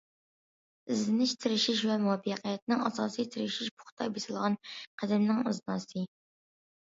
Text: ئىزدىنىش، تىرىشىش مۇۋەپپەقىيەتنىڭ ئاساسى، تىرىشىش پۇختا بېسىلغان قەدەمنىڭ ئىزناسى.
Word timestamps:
ئىزدىنىش، 0.93 1.33
تىرىشىش 1.43 1.83
مۇۋەپپەقىيەتنىڭ 2.03 2.81
ئاساسى، 2.87 3.27
تىرىشىش 3.35 3.69
پۇختا 3.83 4.09
بېسىلغان 4.17 4.57
قەدەمنىڭ 5.05 5.45
ئىزناسى. 5.53 6.09